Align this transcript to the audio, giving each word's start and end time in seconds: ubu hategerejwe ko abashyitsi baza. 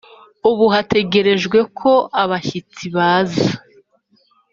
ubu 0.49 0.65
hategerejwe 0.73 1.59
ko 1.79 1.91
abashyitsi 2.21 2.83
baza. 2.95 3.47